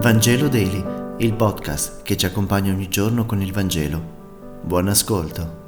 Vangelo 0.00 0.46
Daily, 0.46 0.84
il 1.18 1.34
podcast 1.34 2.02
che 2.02 2.16
ci 2.16 2.24
accompagna 2.24 2.72
ogni 2.72 2.88
giorno 2.88 3.26
con 3.26 3.42
il 3.42 3.52
Vangelo. 3.52 4.60
Buon 4.62 4.86
ascolto. 4.86 5.66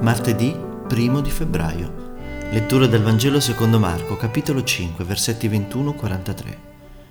Martedì 0.00 0.56
1 0.90 1.20
di 1.20 1.30
febbraio. 1.30 2.14
Lettura 2.52 2.86
del 2.86 3.02
Vangelo 3.02 3.38
secondo 3.38 3.78
Marco, 3.78 4.16
capitolo 4.16 4.64
5, 4.64 5.04
versetti 5.04 5.46
21-43. 5.46 6.56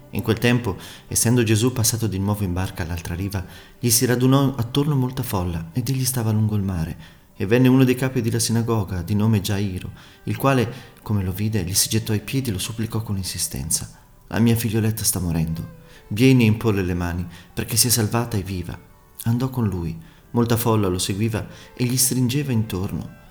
In 0.09 0.23
quel 0.23 0.39
tempo, 0.39 0.75
essendo 1.07 1.43
Gesù 1.43 1.71
passato 1.71 2.07
di 2.07 2.17
nuovo 2.17 2.43
in 2.43 2.53
barca 2.53 2.81
all'altra 2.81 3.13
riva, 3.13 3.45
gli 3.77 3.91
si 3.91 4.07
radunò 4.07 4.55
attorno 4.57 4.95
molta 4.95 5.21
folla 5.21 5.67
ed 5.71 5.87
egli 5.87 6.03
stava 6.03 6.31
lungo 6.31 6.55
il 6.55 6.63
mare 6.63 7.21
e 7.35 7.45
venne 7.45 7.67
uno 7.67 7.83
dei 7.83 7.95
capi 7.95 8.21
della 8.21 8.39
sinagoga, 8.39 9.01
di 9.01 9.15
nome 9.15 9.41
Gairo, 9.41 9.91
il 10.23 10.37
quale, 10.37 10.91
come 11.01 11.23
lo 11.23 11.31
vide, 11.31 11.63
gli 11.63 11.73
si 11.73 11.89
gettò 11.89 12.13
ai 12.13 12.21
piedi 12.21 12.49
e 12.49 12.53
lo 12.53 12.59
supplicò 12.59 13.01
con 13.01 13.17
insistenza. 13.17 13.89
La 14.27 14.39
mia 14.39 14.55
figlioletta 14.55 15.03
sta 15.03 15.19
morendo. 15.19 15.81
Vieni 16.09 16.43
a 16.43 16.47
imporle 16.47 16.83
le 16.83 16.93
mani, 16.93 17.27
perché 17.53 17.75
sia 17.75 17.89
salvata 17.89 18.37
e 18.37 18.43
viva. 18.43 18.79
Andò 19.23 19.49
con 19.49 19.67
lui. 19.67 19.99
Molta 20.31 20.57
folla 20.57 20.87
lo 20.87 20.99
seguiva 20.99 21.47
e 21.75 21.83
gli 21.85 21.97
stringeva 21.97 22.51
intorno. 22.51 23.21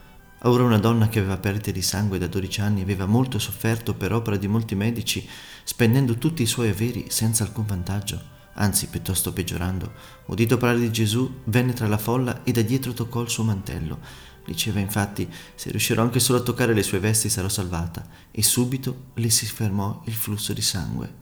Ora 0.45 0.64
una 0.64 0.78
donna 0.78 1.09
che 1.09 1.20
aveva 1.20 1.39
perdite 1.39 1.73
di 1.73 1.83
sangue 1.83 2.19
da 2.19 2.27
12 2.27 2.61
anni 2.61 2.83
aveva 2.83 3.06
molto 3.06 3.39
sofferto 3.39 3.95
per 3.95 4.12
opera 4.12 4.37
di 4.37 4.48
molti 4.48 4.75
medici, 4.75 5.28
spendendo 5.62 6.19
tutti 6.19 6.42
i 6.42 6.47
suoi 6.47 6.69
averi 6.69 7.06
senza 7.09 7.45
alcun 7.45 7.66
vantaggio 7.66 8.41
anzi 8.55 8.88
piuttosto 8.88 9.33
peggiorando, 9.33 9.92
udito 10.27 10.56
parlare 10.56 10.80
di 10.80 10.92
Gesù, 10.92 11.41
venne 11.45 11.73
tra 11.73 11.87
la 11.87 11.98
folla 11.98 12.42
e 12.45 12.52
da 12.52 12.62
dietro 12.62 12.92
toccò 12.92 13.23
il 13.23 13.30
suo 13.30 13.45
mantello. 13.45 13.98
Diceva 14.45 14.80
infatti, 14.80 15.28
se 15.55 15.70
riuscirò 15.70 16.02
anche 16.02 16.19
solo 16.19 16.38
a 16.38 16.42
toccare 16.42 16.75
le 16.75 16.83
sue 16.83 16.98
vesti 16.98 17.28
sarò 17.28 17.48
salvata, 17.48 18.06
e 18.30 18.42
subito 18.42 19.05
le 19.15 19.30
si 19.30 19.47
fermò 19.47 20.02
il 20.06 20.15
flusso 20.15 20.52
di 20.52 20.62
sangue. 20.62 21.20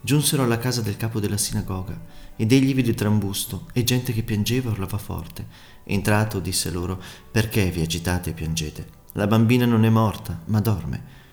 Giunsero 0.00 0.44
alla 0.44 0.58
casa 0.58 0.80
del 0.80 0.96
capo 0.96 1.20
della 1.20 1.36
sinagoga, 1.36 2.00
ed 2.36 2.52
egli 2.52 2.74
vide 2.74 2.94
trambusto 2.94 3.66
e 3.72 3.84
gente 3.84 4.12
che 4.12 4.22
piangeva 4.22 4.70
e 4.70 4.72
urlava 4.72 4.98
forte. 4.98 5.46
Entrato 5.84 6.40
disse 6.40 6.70
loro, 6.70 7.02
perché 7.30 7.70
vi 7.70 7.82
agitate 7.82 8.30
e 8.30 8.34
piangete? 8.34 8.96
La 9.12 9.26
bambina 9.26 9.66
non 9.66 9.84
è 9.84 9.90
morta, 9.90 10.40
ma 10.46 10.60
dorme 10.60 11.26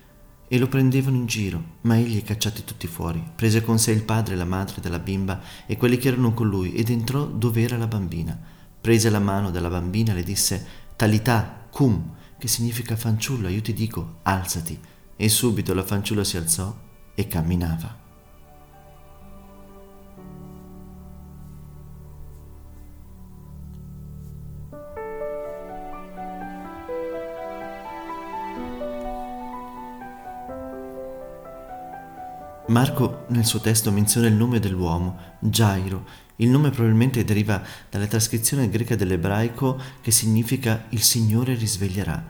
e 0.47 0.57
lo 0.57 0.67
prendevano 0.67 1.17
in 1.17 1.25
giro, 1.25 1.63
ma 1.81 1.97
egli, 1.97 2.23
cacciati 2.23 2.63
tutti 2.63 2.87
fuori, 2.87 3.23
prese 3.35 3.63
con 3.63 3.79
sé 3.79 3.91
il 3.91 4.03
padre 4.03 4.35
e 4.35 4.37
la 4.37 4.45
madre 4.45 4.81
della 4.81 4.99
bimba 4.99 5.41
e 5.65 5.77
quelli 5.77 5.97
che 5.97 6.09
erano 6.09 6.33
con 6.33 6.47
lui 6.47 6.73
ed 6.73 6.89
entrò 6.89 7.25
dove 7.25 7.61
era 7.61 7.77
la 7.77 7.87
bambina. 7.87 8.39
Prese 8.79 9.09
la 9.09 9.19
mano 9.19 9.49
della 9.49 9.69
bambina 9.69 10.11
e 10.11 10.15
le 10.15 10.23
disse 10.23 10.65
Talità, 10.95 11.67
cum, 11.71 12.13
che 12.37 12.47
significa 12.47 12.95
fanciulla, 12.95 13.49
io 13.49 13.61
ti 13.61 13.73
dico, 13.73 14.19
alzati. 14.23 14.79
E 15.15 15.29
subito 15.29 15.73
la 15.73 15.83
fanciulla 15.83 16.23
si 16.23 16.37
alzò 16.37 16.75
e 17.15 17.27
camminava. 17.27 18.04
Marco 32.67 33.25
nel 33.27 33.45
suo 33.45 33.59
testo 33.59 33.91
menziona 33.91 34.25
il 34.25 34.33
nome 34.33 34.59
dell'uomo, 34.59 35.35
Gairo. 35.39 36.03
Il 36.37 36.49
nome 36.49 36.71
probabilmente 36.71 37.23
deriva 37.23 37.61
dalla 37.91 38.07
trascrizione 38.07 38.69
greca 38.69 38.95
dell'ebraico 38.95 39.79
che 40.01 40.09
significa 40.09 40.85
il 40.89 41.03
Signore 41.03 41.53
risveglierà. 41.53 42.25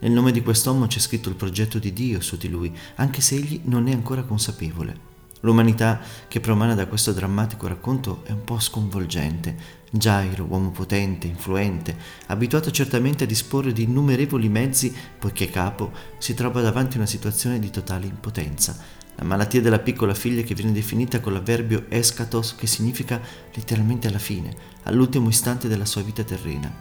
Nel 0.00 0.10
nome 0.12 0.30
di 0.30 0.42
quest'uomo 0.42 0.86
c'è 0.86 0.98
scritto 0.98 1.30
il 1.30 1.36
progetto 1.36 1.78
di 1.78 1.94
Dio 1.94 2.20
su 2.20 2.36
di 2.36 2.50
lui, 2.50 2.70
anche 2.96 3.22
se 3.22 3.36
egli 3.36 3.62
non 3.64 3.88
è 3.88 3.92
ancora 3.92 4.24
consapevole. 4.24 5.06
L'umanità 5.40 6.00
che 6.28 6.40
promana 6.40 6.74
da 6.74 6.86
questo 6.86 7.12
drammatico 7.12 7.66
racconto 7.66 8.24
è 8.26 8.32
un 8.32 8.44
po' 8.44 8.58
sconvolgente. 8.58 9.76
Gairo, 9.90 10.44
uomo 10.44 10.70
potente, 10.70 11.26
influente, 11.26 11.96
abituato 12.26 12.70
certamente 12.70 13.24
a 13.24 13.26
disporre 13.26 13.72
di 13.72 13.84
innumerevoli 13.84 14.50
mezzi, 14.50 14.94
poiché 15.18 15.48
capo, 15.48 15.92
si 16.18 16.34
trova 16.34 16.60
davanti 16.60 16.96
a 16.96 16.98
una 16.98 17.06
situazione 17.06 17.58
di 17.58 17.70
totale 17.70 18.04
impotenza 18.04 18.98
la 19.18 19.24
malattia 19.24 19.60
della 19.60 19.80
piccola 19.80 20.14
figlia 20.14 20.42
che 20.42 20.54
viene 20.54 20.70
definita 20.70 21.18
con 21.18 21.32
l'avverbio 21.32 21.86
eschatos 21.88 22.54
che 22.54 22.68
significa 22.68 23.20
letteralmente 23.52 24.06
alla 24.06 24.20
fine, 24.20 24.54
all'ultimo 24.84 25.28
istante 25.28 25.66
della 25.66 25.84
sua 25.84 26.02
vita 26.02 26.22
terrena. 26.22 26.72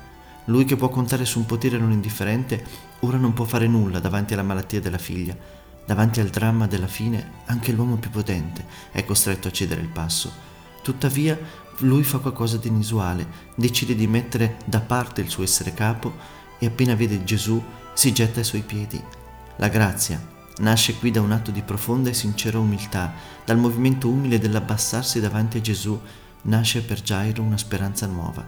Lui 0.46 0.64
che 0.64 0.76
può 0.76 0.90
contare 0.90 1.26
su 1.26 1.40
un 1.40 1.48
potere 1.48 1.80
non 1.80 1.92
indifferente, 1.92 2.64
ora 3.00 3.18
non 3.18 3.34
può 3.34 3.44
fare 3.46 3.66
nulla 3.66 4.00
davanti 4.00 4.34
alla 4.34 4.44
malattia 4.44 4.80
della 4.80 5.00
figlia. 5.00 5.36
Davanti 5.84 6.20
al 6.20 6.28
dramma 6.28 6.68
della 6.68 6.86
fine, 6.86 7.32
anche 7.46 7.72
l'uomo 7.72 7.96
più 7.96 8.12
potente 8.12 8.66
è 8.92 9.04
costretto 9.04 9.48
a 9.48 9.52
cedere 9.52 9.82
il 9.82 9.90
passo. 9.90 10.32
Tuttavia, 10.84 11.38
lui 11.80 12.04
fa 12.04 12.20
qualcosa 12.20 12.58
di 12.58 12.68
inusuale, 12.68 13.28
decide 13.56 13.96
di 13.96 14.06
mettere 14.06 14.58
da 14.64 14.80
parte 14.80 15.22
il 15.22 15.30
suo 15.30 15.42
essere 15.42 15.74
capo 15.74 16.14
e 16.60 16.68
appena 16.68 16.94
vede 16.94 17.24
Gesù 17.24 17.62
si 17.94 18.14
getta 18.14 18.40
ai 18.40 18.46
suoi 18.46 18.62
piedi. 18.62 19.04
La 19.56 19.70
grazia, 19.70 20.36
Nasce 20.60 20.96
qui 20.96 21.12
da 21.12 21.22
un 21.22 21.32
atto 21.32 21.52
di 21.52 21.62
profonda 21.62 22.10
e 22.10 22.14
sincera 22.14 22.58
umiltà, 22.58 23.14
dal 23.46 23.58
movimento 23.58 24.10
umile 24.10 24.40
dell'abbassarsi 24.40 25.20
davanti 25.20 25.58
a 25.58 25.62
Gesù, 25.62 26.00
nasce 26.44 26.82
per 26.82 27.04
Gairo 27.04 27.44
una 27.44 27.58
speranza 27.58 28.08
nuova. 28.08 28.44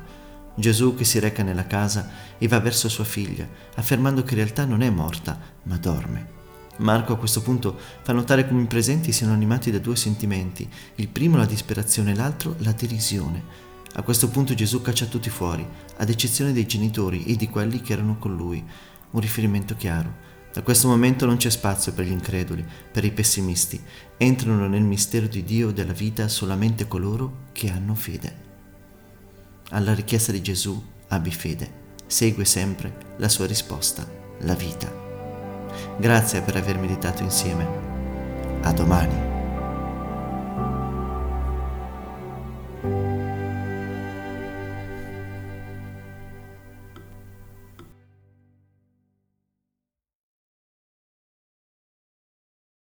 Gesù 0.56 0.96
che 0.96 1.06
si 1.06 1.20
reca 1.20 1.44
nella 1.44 1.68
casa 1.68 2.10
e 2.38 2.48
va 2.48 2.60
verso 2.60 2.90
sua 2.90 3.04
figlia, 3.04 3.48
affermando 3.76 4.24
che 4.24 4.32
in 4.32 4.40
realtà 4.40 4.66
non 4.66 4.82
è 4.82 4.90
morta, 4.90 5.40
ma 5.64 5.78
dorme. 5.78 6.38
Marco 6.78 7.14
a 7.14 7.18
questo 7.18 7.42
punto 7.42 7.78
fa 8.02 8.14
notare 8.14 8.48
come 8.48 8.64
i 8.64 8.68
presenti 8.68 9.12
siano 9.12 9.34
animati 9.34 9.70
da 9.70 9.80
due 9.80 9.96
sentimenti, 9.96 10.68
il 10.96 11.10
primo 11.10 11.38
la 11.38 11.46
disperazione 11.46 12.12
e 12.12 12.16
l'altro 12.16 12.56
la 12.60 12.72
derisione. 12.72 13.68
A 13.94 14.02
questo 14.02 14.30
punto 14.30 14.54
Gesù 14.54 14.82
caccia 14.82 15.06
tutti 15.06 15.30
fuori, 15.30 15.68
ad 15.98 16.10
eccezione 16.10 16.54
dei 16.54 16.66
genitori 16.66 17.26
e 17.26 17.36
di 17.36 17.50
quelli 17.50 17.82
che 17.82 17.94
erano 17.94 18.18
con 18.18 18.36
lui. 18.36 18.64
Un 19.12 19.20
riferimento 19.20 19.76
chiaro. 19.76 20.38
Da 20.60 20.66
questo 20.66 20.90
momento 20.90 21.26
non 21.26 21.38
c'è 21.38 21.50
spazio 21.50 21.94
per 21.94 22.04
gli 22.04 22.12
increduli, 22.12 22.66
per 22.92 23.06
i 23.06 23.12
pessimisti. 23.12 23.82
Entrano 24.18 24.68
nel 24.68 24.82
mistero 24.82 25.26
di 25.26 25.46
Dio 25.46 25.72
della 25.72 25.94
vita 25.94 26.28
solamente 26.28 26.86
coloro 26.86 27.46
che 27.54 27.70
hanno 27.70 27.96
fede. 27.96 28.36
Alla 29.70 29.94
richiesta 29.94 30.34
di 30.34 30.42
Gesù, 30.42 30.84
abbi 31.08 31.32
fede. 31.32 31.72
Segue 32.08 32.44
sempre 32.44 32.94
la 33.20 33.30
sua 33.30 33.46
risposta, 33.46 34.06
la 34.40 34.54
vita. 34.54 34.94
Grazie 35.98 36.42
per 36.42 36.58
aver 36.58 36.78
meditato 36.78 37.24
insieme. 37.24 37.66
A 38.62 38.74
domani. 38.74 39.39